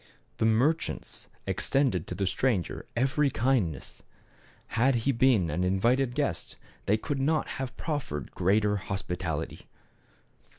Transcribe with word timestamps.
The 0.37 0.47
merchants 0.47 1.27
extended 1.45 2.07
to'the 2.07 2.25
stran 2.25 2.63
ger 2.63 2.87
every 2.95 3.29
kindness. 3.29 4.01
Had 4.69 4.95
he 5.05 5.11
been 5.11 5.51
an 5.51 5.63
invited 5.63 6.15
guest 6.15 6.55
they 6.87 6.97
could 6.97 7.19
not 7.19 7.47
have 7.61 7.77
proffered 7.77 8.31
greater 8.31 8.77
hos 8.77 9.03
pitality. 9.03 9.67